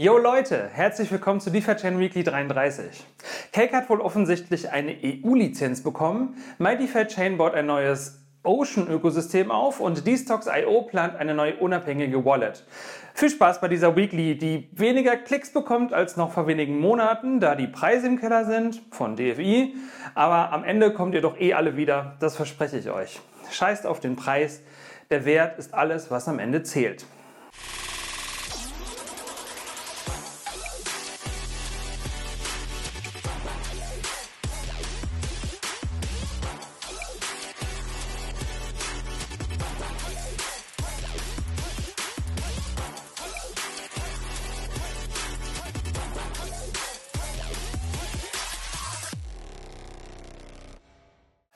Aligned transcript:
Yo 0.00 0.16
Leute, 0.16 0.68
herzlich 0.72 1.10
willkommen 1.10 1.40
zu 1.40 1.50
DeFi 1.50 1.98
Weekly 1.98 2.22
33. 2.22 3.04
Cake 3.50 3.74
hat 3.74 3.90
wohl 3.90 4.00
offensichtlich 4.00 4.70
eine 4.70 4.92
EU-Lizenz 4.92 5.82
bekommen. 5.82 6.36
MyDeFi 6.58 7.30
baut 7.30 7.54
ein 7.54 7.66
neues 7.66 8.22
Ocean-Ökosystem 8.44 9.50
auf 9.50 9.80
und 9.80 10.06
Dstox.io 10.06 10.82
plant 10.82 11.16
eine 11.16 11.34
neue 11.34 11.56
unabhängige 11.56 12.24
Wallet. 12.24 12.64
Viel 13.12 13.30
Spaß 13.30 13.60
bei 13.60 13.66
dieser 13.66 13.96
Weekly, 13.96 14.38
die 14.38 14.68
weniger 14.70 15.16
Klicks 15.16 15.52
bekommt 15.52 15.92
als 15.92 16.16
noch 16.16 16.30
vor 16.30 16.46
wenigen 16.46 16.78
Monaten, 16.78 17.40
da 17.40 17.56
die 17.56 17.66
Preise 17.66 18.06
im 18.06 18.20
Keller 18.20 18.44
sind 18.44 18.80
von 18.92 19.16
DFI. 19.16 19.74
Aber 20.14 20.52
am 20.52 20.62
Ende 20.62 20.92
kommt 20.92 21.16
ihr 21.16 21.22
doch 21.22 21.40
eh 21.40 21.54
alle 21.54 21.76
wieder, 21.76 22.14
das 22.20 22.36
verspreche 22.36 22.78
ich 22.78 22.88
euch. 22.88 23.18
Scheißt 23.50 23.84
auf 23.84 23.98
den 23.98 24.14
Preis, 24.14 24.62
der 25.10 25.24
Wert 25.24 25.58
ist 25.58 25.74
alles, 25.74 26.08
was 26.12 26.28
am 26.28 26.38
Ende 26.38 26.62
zählt. 26.62 27.04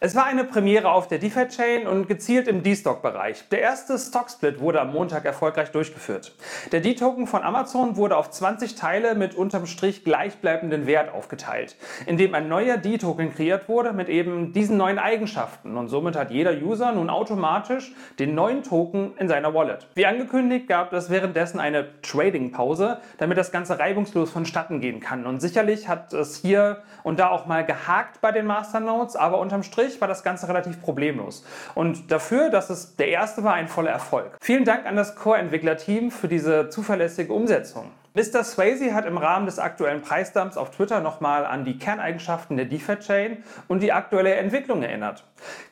Es 0.04 0.16
war 0.16 0.24
eine 0.24 0.42
Premiere 0.42 0.90
auf 0.90 1.06
der 1.06 1.18
DeFi-Chain 1.18 1.86
und 1.86 2.08
gezielt 2.08 2.48
im 2.48 2.64
D-Stock-Bereich. 2.64 3.48
Der 3.50 3.60
erste 3.60 3.96
Stock-Split 3.96 4.58
wurde 4.58 4.80
am 4.80 4.90
Montag 4.90 5.24
erfolgreich 5.24 5.70
durchgeführt. 5.70 6.34
Der 6.72 6.80
D-Token 6.80 7.28
von 7.28 7.44
Amazon 7.44 7.96
wurde 7.96 8.16
auf 8.16 8.28
20 8.28 8.74
Teile 8.74 9.14
mit 9.14 9.36
unterm 9.36 9.64
Strich 9.66 10.02
gleichbleibenden 10.02 10.88
Wert 10.88 11.14
aufgeteilt, 11.14 11.76
indem 12.06 12.34
ein 12.34 12.48
neuer 12.48 12.78
D-Token 12.78 13.32
kreiert 13.32 13.68
wurde 13.68 13.92
mit 13.92 14.08
eben 14.08 14.52
diesen 14.52 14.76
neuen 14.76 14.98
Eigenschaften 14.98 15.76
und 15.76 15.86
somit 15.86 16.16
hat 16.16 16.32
jeder 16.32 16.50
User 16.50 16.90
nun 16.90 17.08
automatisch 17.08 17.94
den 18.18 18.34
neuen 18.34 18.64
Token 18.64 19.16
in 19.18 19.28
seiner 19.28 19.54
Wallet. 19.54 19.86
Wie 19.94 20.06
angekündigt 20.06 20.66
gab 20.66 20.92
es 20.92 21.10
währenddessen 21.10 21.60
eine 21.60 22.02
Trading-Pause, 22.02 22.98
damit 23.18 23.38
das 23.38 23.52
Ganze 23.52 23.78
reibungslos 23.78 24.32
vonstatten 24.32 24.80
gehen 24.80 24.98
kann 24.98 25.26
und 25.26 25.38
sicherlich 25.38 25.86
hat 25.86 26.12
es 26.12 26.38
hier 26.38 26.82
und 27.04 27.20
da 27.20 27.28
auch 27.28 27.46
mal 27.46 27.64
gehakt 27.64 28.20
bei 28.20 28.32
den 28.32 28.46
Masternodes, 28.46 29.14
aber 29.14 29.38
unterm 29.38 29.62
Strich 29.62 29.91
sich 29.92 30.00
war 30.00 30.08
das 30.08 30.22
Ganze 30.22 30.48
relativ 30.48 30.80
problemlos. 30.82 31.44
Und 31.74 32.10
dafür, 32.10 32.50
dass 32.50 32.70
es 32.70 32.96
der 32.96 33.08
erste 33.08 33.44
war, 33.44 33.54
ein 33.54 33.68
voller 33.68 33.90
Erfolg. 33.90 34.36
Vielen 34.40 34.64
Dank 34.64 34.86
an 34.86 34.96
das 34.96 35.14
Core-Entwicklerteam 35.14 36.10
für 36.10 36.28
diese 36.28 36.68
zuverlässige 36.68 37.32
Umsetzung. 37.32 37.90
Mr. 38.14 38.44
Swayze 38.44 38.92
hat 38.92 39.06
im 39.06 39.16
Rahmen 39.16 39.46
des 39.46 39.58
aktuellen 39.58 40.02
Preisdumps 40.02 40.58
auf 40.58 40.70
Twitter 40.70 41.00
nochmal 41.00 41.46
an 41.46 41.64
die 41.64 41.78
Kerneigenschaften 41.78 42.58
der 42.58 42.66
DeFi-Chain 42.66 43.42
und 43.68 43.82
die 43.82 43.90
aktuelle 43.90 44.34
Entwicklung 44.34 44.82
erinnert. 44.82 45.24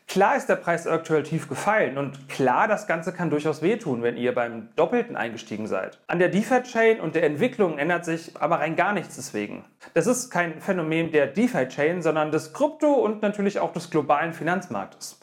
Klar 0.08 0.36
ist 0.36 0.48
der 0.48 0.56
Preis 0.56 0.86
aktuell 0.86 1.22
tief 1.22 1.48
gefallen 1.48 1.98
und 1.98 2.30
klar, 2.30 2.66
das 2.66 2.86
Ganze 2.86 3.12
kann 3.12 3.28
durchaus 3.28 3.60
wehtun, 3.60 4.02
wenn 4.02 4.16
ihr 4.16 4.34
beim 4.34 4.70
Doppelten 4.74 5.16
eingestiegen 5.16 5.66
seid. 5.66 6.00
An 6.06 6.18
der 6.18 6.30
DeFi-Chain 6.30 6.98
und 6.98 7.14
der 7.14 7.24
Entwicklung 7.24 7.78
ändert 7.78 8.06
sich 8.06 8.32
aber 8.40 8.58
rein 8.58 8.74
gar 8.74 8.94
nichts 8.94 9.16
deswegen. 9.16 9.64
Das 9.92 10.06
ist 10.06 10.30
kein 10.30 10.60
Phänomen 10.62 11.12
der 11.12 11.26
DeFi-Chain, 11.26 12.00
sondern 12.00 12.32
des 12.32 12.54
Krypto- 12.54 13.04
und 13.04 13.22
natürlich 13.22 13.60
auch 13.60 13.72
des 13.72 13.90
globalen 13.90 14.32
Finanzmarktes. 14.32 15.20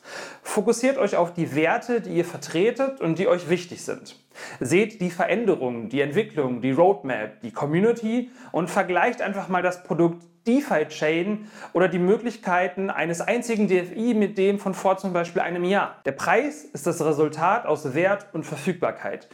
Fokussiert 0.57 0.97
euch 0.97 1.15
auf 1.15 1.35
die 1.35 1.53
Werte, 1.53 2.01
die 2.01 2.17
ihr 2.17 2.25
vertretet 2.25 2.99
und 2.99 3.19
die 3.19 3.27
euch 3.27 3.47
wichtig 3.47 3.85
sind. 3.85 4.15
Seht 4.59 5.01
die 5.01 5.11
Veränderungen, 5.11 5.87
die 5.89 6.01
Entwicklung, 6.01 6.61
die 6.61 6.71
Roadmap, 6.71 7.41
die 7.41 7.51
Community 7.51 8.31
und 8.51 8.67
vergleicht 8.67 9.21
einfach 9.21 9.49
mal 9.49 9.61
das 9.61 9.83
Produkt 9.83 10.23
DeFi-Chain 10.47 11.47
oder 11.73 11.87
die 11.87 11.99
Möglichkeiten 11.99 12.89
eines 12.89 13.21
einzigen 13.21 13.67
DFI 13.67 14.15
mit 14.15 14.39
dem 14.39 14.57
von 14.57 14.73
vor 14.73 14.97
zum 14.97 15.13
Beispiel 15.13 15.43
einem 15.43 15.63
Jahr. 15.63 16.01
Der 16.05 16.13
Preis 16.13 16.63
ist 16.63 16.87
das 16.87 17.05
Resultat 17.05 17.67
aus 17.67 17.93
Wert 17.93 18.25
und 18.33 18.43
Verfügbarkeit, 18.43 19.29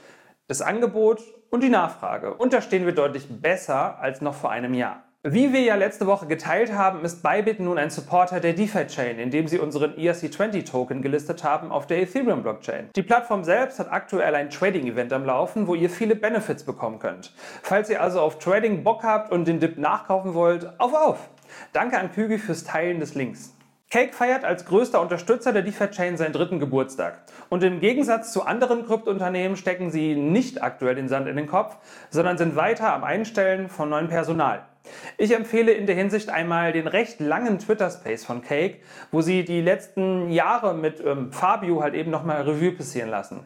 das 0.47 0.61
Angebot 0.61 1.21
und 1.49 1.63
die 1.63 1.69
Nachfrage. 1.69 2.33
Und 2.33 2.51
da 2.51 2.61
stehen 2.61 2.85
wir 2.85 2.93
deutlich 2.93 3.29
besser 3.29 3.97
als 3.97 4.19
noch 4.19 4.35
vor 4.35 4.51
einem 4.51 4.73
Jahr. 4.73 5.05
Wie 5.25 5.53
wir 5.53 5.61
ja 5.61 5.75
letzte 5.75 6.05
Woche 6.05 6.27
geteilt 6.27 6.73
haben, 6.73 7.05
ist 7.05 7.23
Bybit 7.23 7.61
nun 7.61 7.77
ein 7.77 7.89
Supporter 7.89 8.41
der 8.41 8.51
DeFi-Chain, 8.51 9.19
indem 9.19 9.47
sie 9.47 9.57
unseren 9.57 9.93
ERC20-Token 9.93 11.01
gelistet 11.01 11.45
haben 11.45 11.71
auf 11.71 11.87
der 11.87 12.01
Ethereum-Blockchain. 12.01 12.89
Die 12.93 13.03
Plattform 13.03 13.45
selbst 13.45 13.79
hat 13.79 13.89
aktuell 13.89 14.35
ein 14.35 14.49
Trading-Event 14.49 15.13
am 15.13 15.23
Laufen, 15.23 15.67
wo 15.67 15.75
ihr 15.75 15.89
viele 15.89 16.17
Benefits 16.17 16.65
bekommen 16.65 16.99
könnt. 16.99 17.31
Falls 17.61 17.89
ihr 17.89 18.01
also 18.01 18.19
auf 18.19 18.37
Trading 18.37 18.83
Bock 18.83 19.03
habt 19.03 19.31
und 19.31 19.47
den 19.47 19.61
Dip 19.61 19.77
nachkaufen 19.77 20.33
wollt, 20.33 20.77
auf 20.77 20.93
auf! 20.93 21.29
Danke 21.71 21.97
an 21.97 22.11
Kügi 22.11 22.37
fürs 22.37 22.65
Teilen 22.65 22.99
des 22.99 23.15
Links. 23.15 23.55
Cake 23.93 24.13
feiert 24.13 24.43
als 24.43 24.65
größter 24.65 24.99
Unterstützer 24.99 25.53
der 25.53 25.61
DeFi-Chain 25.61 26.17
seinen 26.17 26.33
dritten 26.33 26.59
Geburtstag. 26.59 27.21
Und 27.49 27.61
im 27.61 27.79
Gegensatz 27.79 28.33
zu 28.33 28.43
anderen 28.43 28.87
Kryptounternehmen 28.87 29.55
stecken 29.55 29.91
sie 29.91 30.15
nicht 30.15 30.63
aktuell 30.63 30.95
den 30.95 31.07
Sand 31.07 31.27
in 31.27 31.35
den 31.35 31.45
Kopf, 31.45 31.77
sondern 32.09 32.39
sind 32.39 32.55
weiter 32.55 32.91
am 32.91 33.03
Einstellen 33.03 33.69
von 33.69 33.91
neuem 33.91 34.07
Personal. 34.07 34.65
Ich 35.19 35.31
empfehle 35.31 35.73
in 35.73 35.85
der 35.85 35.95
Hinsicht 35.95 36.31
einmal 36.31 36.71
den 36.71 36.87
recht 36.87 37.19
langen 37.19 37.59
Twitter-Space 37.59 38.25
von 38.25 38.41
Cake, 38.41 38.79
wo 39.11 39.21
sie 39.21 39.45
die 39.45 39.61
letzten 39.61 40.31
Jahre 40.31 40.73
mit 40.73 40.99
ähm, 41.05 41.31
Fabio 41.31 41.83
halt 41.83 41.93
eben 41.93 42.09
nochmal 42.09 42.41
Revue 42.41 42.71
passieren 42.71 43.11
lassen. 43.11 43.41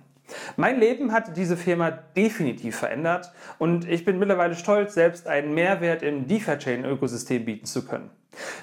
Mein 0.56 0.80
Leben 0.80 1.12
hat 1.12 1.36
diese 1.36 1.58
Firma 1.58 1.92
definitiv 1.92 2.78
verändert 2.78 3.34
und 3.58 3.86
ich 3.86 4.06
bin 4.06 4.18
mittlerweile 4.18 4.56
stolz, 4.56 4.94
selbst 4.94 5.28
einen 5.28 5.54
Mehrwert 5.54 6.04
im 6.04 6.26
DeFi-Chain-Ökosystem 6.26 7.44
bieten 7.44 7.66
zu 7.66 7.86
können. 7.86 8.12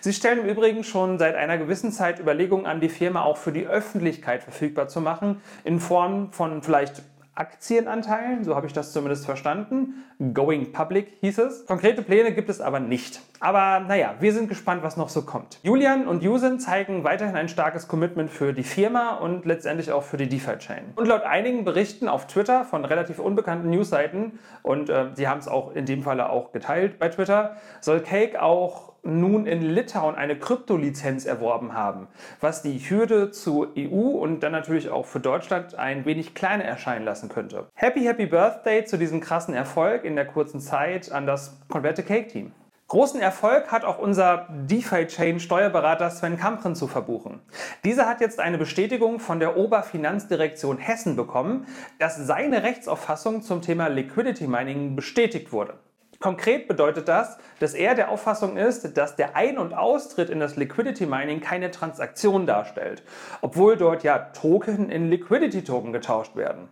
Sie 0.00 0.12
stellen 0.12 0.40
im 0.40 0.46
Übrigen 0.46 0.84
schon 0.84 1.18
seit 1.18 1.34
einer 1.34 1.58
gewissen 1.58 1.92
Zeit 1.92 2.20
Überlegungen 2.20 2.66
an, 2.66 2.80
die 2.80 2.88
Firma 2.88 3.22
auch 3.22 3.36
für 3.36 3.52
die 3.52 3.66
Öffentlichkeit 3.66 4.42
verfügbar 4.42 4.88
zu 4.88 5.00
machen, 5.00 5.40
in 5.64 5.80
Form 5.80 6.32
von 6.32 6.62
vielleicht 6.62 7.02
Aktienanteilen, 7.36 8.44
so 8.44 8.54
habe 8.54 8.68
ich 8.68 8.72
das 8.72 8.92
zumindest 8.92 9.26
verstanden. 9.26 10.04
Going 10.32 10.70
Public 10.70 11.14
hieß 11.20 11.38
es. 11.38 11.66
Konkrete 11.66 12.02
Pläne 12.02 12.32
gibt 12.32 12.48
es 12.48 12.60
aber 12.60 12.78
nicht. 12.78 13.20
Aber 13.40 13.80
naja, 13.80 14.14
wir 14.20 14.32
sind 14.32 14.48
gespannt, 14.48 14.84
was 14.84 14.96
noch 14.96 15.08
so 15.08 15.22
kommt. 15.22 15.58
Julian 15.64 16.06
und 16.06 16.22
Yusin 16.22 16.60
zeigen 16.60 17.02
weiterhin 17.02 17.34
ein 17.34 17.48
starkes 17.48 17.88
Commitment 17.88 18.30
für 18.30 18.52
die 18.52 18.62
Firma 18.62 19.16
und 19.16 19.46
letztendlich 19.46 19.90
auch 19.90 20.04
für 20.04 20.16
die 20.16 20.28
DeFi-Chain. 20.28 20.92
Und 20.94 21.08
laut 21.08 21.24
einigen 21.24 21.64
Berichten 21.64 22.08
auf 22.08 22.28
Twitter 22.28 22.64
von 22.64 22.84
relativ 22.84 23.18
unbekannten 23.18 23.68
Newsseiten, 23.68 24.38
und 24.62 24.88
äh, 24.88 25.06
sie 25.14 25.26
haben 25.26 25.40
es 25.40 25.48
auch 25.48 25.74
in 25.74 25.86
dem 25.86 26.04
Falle 26.04 26.30
auch 26.30 26.52
geteilt 26.52 27.00
bei 27.00 27.08
Twitter, 27.08 27.56
soll 27.80 28.00
Cake 28.00 28.40
auch 28.40 28.93
nun 29.04 29.46
in 29.46 29.62
Litauen 29.62 30.14
eine 30.14 30.38
Kryptolizenz 30.38 31.26
erworben 31.26 31.74
haben, 31.74 32.08
was 32.40 32.62
die 32.62 32.78
Hürde 32.78 33.30
zur 33.30 33.72
EU 33.76 34.18
und 34.18 34.40
dann 34.40 34.52
natürlich 34.52 34.90
auch 34.90 35.06
für 35.06 35.20
Deutschland 35.20 35.74
ein 35.74 36.04
wenig 36.04 36.34
kleiner 36.34 36.64
erscheinen 36.64 37.04
lassen 37.04 37.28
könnte. 37.28 37.66
Happy, 37.74 38.00
happy 38.00 38.26
Birthday 38.26 38.84
zu 38.84 38.98
diesem 38.98 39.20
krassen 39.20 39.54
Erfolg 39.54 40.04
in 40.04 40.16
der 40.16 40.26
kurzen 40.26 40.60
Zeit 40.60 41.12
an 41.12 41.26
das 41.26 41.58
komplette 41.68 42.02
Cake-Team. 42.02 42.52
Großen 42.86 43.18
Erfolg 43.18 43.72
hat 43.72 43.84
auch 43.84 43.98
unser 43.98 44.46
DeFi-Chain-Steuerberater 44.50 46.10
Sven 46.10 46.36
Kampren 46.36 46.74
zu 46.74 46.86
verbuchen. 46.86 47.40
Dieser 47.82 48.06
hat 48.06 48.20
jetzt 48.20 48.38
eine 48.38 48.58
Bestätigung 48.58 49.20
von 49.20 49.40
der 49.40 49.56
Oberfinanzdirektion 49.56 50.76
Hessen 50.76 51.16
bekommen, 51.16 51.66
dass 51.98 52.16
seine 52.16 52.62
Rechtsauffassung 52.62 53.40
zum 53.40 53.62
Thema 53.62 53.88
Liquidity 53.88 54.46
Mining 54.46 54.96
bestätigt 54.96 55.50
wurde. 55.50 55.78
Konkret 56.24 56.68
bedeutet 56.68 57.06
das, 57.06 57.36
dass 57.60 57.74
er 57.74 57.94
der 57.94 58.08
Auffassung 58.08 58.56
ist, 58.56 58.96
dass 58.96 59.14
der 59.14 59.36
Ein- 59.36 59.58
und 59.58 59.74
Austritt 59.74 60.30
in 60.30 60.40
das 60.40 60.56
Liquidity 60.56 61.04
Mining 61.04 61.42
keine 61.42 61.70
Transaktion 61.70 62.46
darstellt, 62.46 63.02
obwohl 63.42 63.76
dort 63.76 64.04
ja 64.04 64.18
Token 64.18 64.88
in 64.88 65.10
Liquidity 65.10 65.64
Token 65.64 65.92
getauscht 65.92 66.34
werden. 66.34 66.70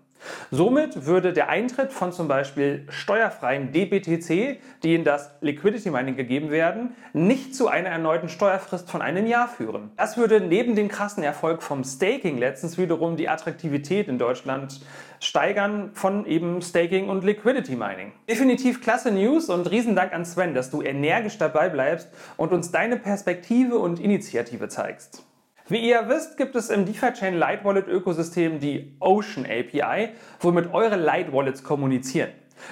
Somit 0.51 1.07
würde 1.07 1.33
der 1.33 1.49
Eintritt 1.49 1.93
von 1.93 2.13
zum 2.13 2.29
Beispiel 2.29 2.87
steuerfreien 2.89 3.73
DBTC, 3.73 4.59
die 4.83 4.95
in 4.95 5.05
das 5.05 5.31
Liquidity 5.41 5.91
Mining 5.91 6.17
gegeben 6.17 6.51
werden, 6.51 6.95
nicht 7.13 7.55
zu 7.55 7.69
einer 7.69 7.89
erneuten 7.89 8.29
Steuerfrist 8.29 8.91
von 8.91 9.03
einem 9.03 9.27
Jahr 9.27 9.49
führen. 9.49 9.91
Das 9.97 10.17
würde 10.17 10.41
neben 10.41 10.75
dem 10.75 10.89
krassen 10.89 11.23
Erfolg 11.23 11.63
vom 11.63 11.85
Staking 11.85 12.39
letztens 12.39 12.79
wiederum 12.79 13.17
die 13.17 13.29
Attraktivität 13.29 14.09
in 14.09 14.19
Deutschland 14.19 14.81
steigern 15.21 15.91
von 15.95 16.27
eben 16.27 16.61
Staking 16.63 17.09
und 17.09 17.25
Liquidity 17.25 17.77
Mining. 17.77 18.13
Definitiv 18.29 18.83
klasse 18.83 19.11
News 19.11 19.49
und 19.49 19.71
Riesendank 19.71 20.13
an 20.13 20.25
Sven, 20.25 20.55
dass 20.55 20.71
du 20.71 20.83
energisch 20.83 21.39
dabei 21.39 21.69
bleibst 21.69 22.09
und 22.37 22.53
uns 22.53 22.71
deine 22.71 22.97
Perspektive 22.97 23.79
und 23.79 24.01
Initiative 24.01 24.69
zeigst. 24.69 25.25
Wie 25.73 25.89
ihr 25.89 26.07
wisst, 26.07 26.37
gibt 26.37 26.55
es 26.55 26.69
im 26.69 26.85
DeFi-Chain 26.85 27.33
Light 27.33 27.65
Wallet 27.65 27.89
Ökosystem 27.89 28.61
die 28.61 28.95
Ocean 29.01 29.47
API, 29.47 30.11
womit 30.39 30.75
eure 30.75 30.97
Light 30.97 31.33
Wallets 31.33 31.65
kommunizieren. 31.65 32.29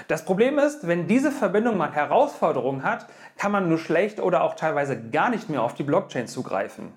Das 0.06 0.26
Problem 0.26 0.58
ist, 0.58 0.87
wenn 0.87 1.06
diese 1.06 1.31
Verbindung 1.31 1.79
mal 1.79 1.93
Herausforderungen 1.93 2.82
hat, 2.82 3.06
kann 3.38 3.52
man 3.52 3.70
nur 3.70 3.79
schlecht 3.79 4.20
oder 4.20 4.44
auch 4.44 4.55
teilweise 4.55 5.00
gar 5.00 5.31
nicht 5.31 5.49
mehr 5.49 5.62
auf 5.62 5.73
die 5.73 5.82
Blockchain 5.82 6.26
zugreifen. 6.26 6.93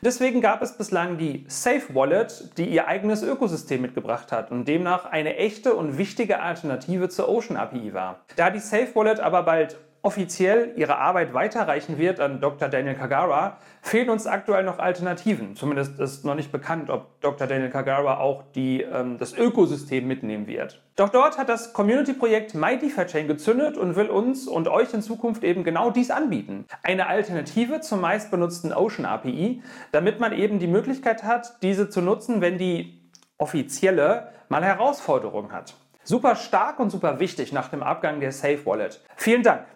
Deswegen 0.00 0.40
gab 0.40 0.62
es 0.62 0.78
bislang 0.78 1.18
die 1.18 1.44
Safe 1.48 1.92
Wallet, 1.92 2.56
die 2.56 2.66
ihr 2.66 2.86
eigenes 2.86 3.24
Ökosystem 3.24 3.82
mitgebracht 3.82 4.30
hat 4.30 4.52
und 4.52 4.68
demnach 4.68 5.06
eine 5.06 5.38
echte 5.38 5.74
und 5.74 5.98
wichtige 5.98 6.40
Alternative 6.40 7.08
zur 7.08 7.28
Ocean 7.28 7.56
API 7.56 7.94
war. 7.94 8.20
Da 8.36 8.50
die 8.50 8.60
Safe 8.60 8.94
Wallet 8.94 9.18
aber 9.18 9.42
bald 9.42 9.76
offiziell 10.02 10.72
ihre 10.76 10.96
Arbeit 10.98 11.34
weiterreichen 11.34 11.98
wird 11.98 12.20
an 12.20 12.40
Dr. 12.40 12.68
Daniel 12.68 12.94
Kagara, 12.94 13.58
fehlen 13.82 14.10
uns 14.10 14.26
aktuell 14.26 14.62
noch 14.62 14.78
Alternativen. 14.78 15.56
Zumindest 15.56 15.98
ist 15.98 16.24
noch 16.24 16.34
nicht 16.34 16.52
bekannt, 16.52 16.90
ob 16.90 17.20
Dr. 17.20 17.46
Daniel 17.46 17.70
Kagara 17.70 18.18
auch 18.18 18.44
die, 18.54 18.82
ähm, 18.82 19.18
das 19.18 19.36
Ökosystem 19.36 20.06
mitnehmen 20.06 20.46
wird. 20.46 20.82
Doch 20.96 21.08
dort 21.08 21.38
hat 21.38 21.48
das 21.48 21.72
Community-Projekt 21.72 22.54
MyDeFi-Chain 22.54 23.28
gezündet 23.28 23.76
und 23.76 23.96
will 23.96 24.08
uns 24.08 24.46
und 24.46 24.68
euch 24.68 24.92
in 24.94 25.02
Zukunft 25.02 25.44
eben 25.44 25.64
genau 25.64 25.90
dies 25.90 26.10
anbieten. 26.10 26.66
Eine 26.82 27.08
Alternative 27.08 27.80
zur 27.80 27.98
meistbenutzten 27.98 28.72
Ocean 28.72 29.04
API, 29.04 29.62
damit 29.92 30.20
man 30.20 30.32
eben 30.32 30.58
die 30.58 30.66
Möglichkeit 30.66 31.24
hat, 31.24 31.62
diese 31.62 31.88
zu 31.88 32.00
nutzen, 32.02 32.40
wenn 32.40 32.58
die 32.58 33.10
offizielle 33.36 34.32
mal 34.48 34.64
Herausforderungen 34.64 35.52
hat. 35.52 35.74
Super 36.04 36.36
stark 36.36 36.80
und 36.80 36.90
super 36.90 37.20
wichtig 37.20 37.52
nach 37.52 37.68
dem 37.68 37.82
Abgang 37.82 38.20
der 38.20 38.32
Safe 38.32 38.64
Wallet. 38.64 39.00
Vielen 39.16 39.42
Dank. 39.42 39.66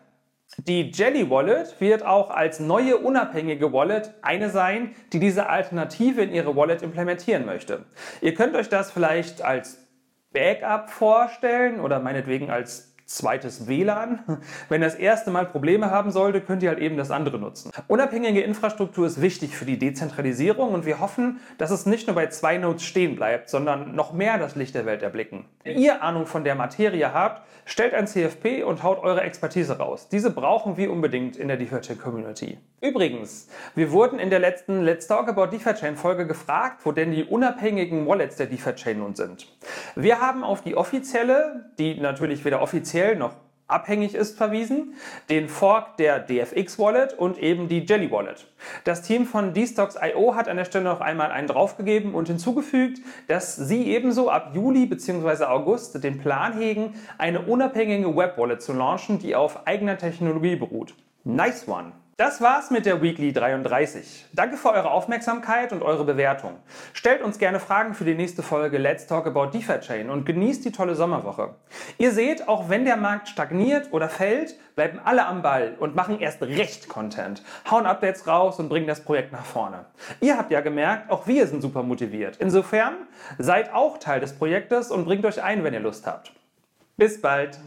Die 0.58 0.90
Jelly 0.90 1.30
Wallet 1.30 1.80
wird 1.80 2.04
auch 2.04 2.30
als 2.30 2.60
neue 2.60 2.98
unabhängige 2.98 3.72
Wallet 3.72 4.12
eine 4.20 4.50
sein, 4.50 4.94
die 5.12 5.18
diese 5.18 5.48
Alternative 5.48 6.22
in 6.22 6.30
ihre 6.32 6.54
Wallet 6.54 6.82
implementieren 6.82 7.46
möchte. 7.46 7.86
Ihr 8.20 8.34
könnt 8.34 8.54
euch 8.54 8.68
das 8.68 8.90
vielleicht 8.90 9.42
als 9.42 9.78
Backup 10.32 10.90
vorstellen 10.90 11.80
oder 11.80 12.00
meinetwegen 12.00 12.50
als 12.50 12.92
zweites 13.06 13.66
WLAN. 13.66 14.20
Wenn 14.68 14.80
das 14.80 14.94
erste 14.94 15.30
Mal 15.30 15.46
Probleme 15.46 15.90
haben 15.90 16.10
sollte, 16.10 16.40
könnt 16.40 16.62
ihr 16.62 16.70
halt 16.70 16.78
eben 16.78 16.96
das 16.96 17.10
andere 17.10 17.38
nutzen. 17.38 17.70
Unabhängige 17.88 18.40
Infrastruktur 18.40 19.06
ist 19.06 19.20
wichtig 19.20 19.56
für 19.56 19.64
die 19.64 19.78
Dezentralisierung 19.78 20.72
und 20.72 20.86
wir 20.86 21.00
hoffen, 21.00 21.40
dass 21.58 21.70
es 21.70 21.86
nicht 21.86 22.06
nur 22.06 22.14
bei 22.14 22.28
zwei 22.28 22.58
Nodes 22.58 22.84
stehen 22.84 23.16
bleibt, 23.16 23.50
sondern 23.50 23.94
noch 23.94 24.12
mehr 24.12 24.38
das 24.38 24.56
Licht 24.56 24.74
der 24.74 24.86
Welt 24.86 25.02
erblicken. 25.02 25.44
Wenn 25.64 25.78
ihr 25.78 26.02
Ahnung 26.02 26.26
von 26.26 26.42
der 26.42 26.54
Materie 26.54 27.12
habt, 27.12 27.46
stellt 27.64 27.94
ein 27.94 28.06
CFP 28.08 28.64
und 28.64 28.82
haut 28.82 28.98
eure 28.98 29.20
Expertise 29.22 29.78
raus. 29.78 30.08
Diese 30.08 30.30
brauchen 30.30 30.76
wir 30.76 30.90
unbedingt 30.90 31.36
in 31.36 31.48
der 31.48 31.56
DeFi 31.56 31.94
Community. 31.94 32.58
Übrigens, 32.80 33.48
wir 33.76 33.92
wurden 33.92 34.18
in 34.18 34.30
der 34.30 34.40
letzten 34.40 34.82
Let's 34.82 35.06
Talk 35.06 35.28
About 35.28 35.46
DeFi 35.56 35.94
Folge 35.94 36.26
gefragt, 36.26 36.80
wo 36.84 36.90
denn 36.90 37.12
die 37.12 37.24
unabhängigen 37.24 38.06
Wallets 38.08 38.36
der 38.36 38.46
DeFi 38.46 38.94
nun 38.94 39.14
sind. 39.14 39.46
Wir 39.94 40.20
haben 40.20 40.42
auf 40.42 40.62
die 40.62 40.76
offizielle, 40.76 41.70
die 41.78 41.94
natürlich 41.94 42.44
weder 42.44 42.60
offiziell 42.60 43.14
noch 43.14 43.34
abhängig 43.68 44.14
ist, 44.14 44.36
verwiesen, 44.36 44.94
den 45.30 45.48
Fork 45.48 45.96
der 45.96 46.18
DFX 46.18 46.78
Wallet 46.78 47.14
und 47.14 47.38
eben 47.38 47.68
die 47.68 47.80
Jelly 47.80 48.10
Wallet. 48.10 48.46
Das 48.84 49.02
Team 49.02 49.26
von 49.26 49.54
DStocks.io 49.54 50.34
hat 50.34 50.48
an 50.48 50.56
der 50.56 50.64
Stelle 50.64 50.84
noch 50.84 51.00
einmal 51.00 51.30
einen 51.30 51.48
draufgegeben 51.48 52.14
und 52.14 52.28
hinzugefügt, 52.28 53.00
dass 53.28 53.56
sie 53.56 53.86
ebenso 53.86 54.30
ab 54.30 54.52
Juli 54.54 54.86
bzw. 54.86 55.44
August 55.44 56.02
den 56.02 56.18
Plan 56.18 56.58
hegen, 56.58 56.94
eine 57.18 57.42
unabhängige 57.42 58.14
Web 58.16 58.36
Wallet 58.38 58.62
zu 58.62 58.72
launchen, 58.72 59.18
die 59.18 59.34
auf 59.34 59.66
eigener 59.66 59.98
Technologie 59.98 60.56
beruht. 60.56 60.94
Nice 61.24 61.66
one! 61.68 61.92
Das 62.18 62.42
war's 62.42 62.70
mit 62.70 62.84
der 62.84 63.00
Weekly 63.00 63.32
33. 63.32 64.26
Danke 64.34 64.58
für 64.58 64.70
eure 64.70 64.90
Aufmerksamkeit 64.90 65.72
und 65.72 65.82
eure 65.82 66.04
Bewertung. 66.04 66.58
Stellt 66.92 67.22
uns 67.22 67.38
gerne 67.38 67.58
Fragen 67.58 67.94
für 67.94 68.04
die 68.04 68.14
nächste 68.14 68.42
Folge 68.42 68.76
Let's 68.76 69.06
Talk 69.06 69.26
About 69.26 69.46
DeFi 69.46 69.80
Chain 69.80 70.10
und 70.10 70.26
genießt 70.26 70.62
die 70.62 70.72
tolle 70.72 70.94
Sommerwoche. 70.94 71.54
Ihr 71.96 72.12
seht, 72.12 72.48
auch 72.48 72.68
wenn 72.68 72.84
der 72.84 72.98
Markt 72.98 73.30
stagniert 73.30 73.88
oder 73.92 74.10
fällt, 74.10 74.56
bleiben 74.76 75.00
alle 75.02 75.24
am 75.24 75.40
Ball 75.40 75.74
und 75.80 75.94
machen 75.94 76.20
erst 76.20 76.42
recht 76.42 76.86
Content, 76.86 77.42
hauen 77.70 77.86
Updates 77.86 78.26
raus 78.26 78.58
und 78.58 78.68
bringen 78.68 78.86
das 78.86 79.00
Projekt 79.00 79.32
nach 79.32 79.46
vorne. 79.46 79.86
Ihr 80.20 80.36
habt 80.36 80.50
ja 80.50 80.60
gemerkt, 80.60 81.10
auch 81.10 81.26
wir 81.26 81.46
sind 81.46 81.62
super 81.62 81.82
motiviert. 81.82 82.36
Insofern 82.40 82.94
seid 83.38 83.72
auch 83.72 83.96
Teil 83.96 84.20
des 84.20 84.34
Projektes 84.34 84.90
und 84.90 85.06
bringt 85.06 85.24
euch 85.24 85.42
ein, 85.42 85.64
wenn 85.64 85.72
ihr 85.72 85.80
Lust 85.80 86.06
habt. 86.06 86.30
Bis 86.98 87.22
bald! 87.22 87.58